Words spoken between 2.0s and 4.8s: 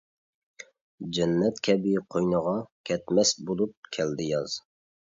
قوينىغا، كەتمەس بولۇپ كەلدى ياز.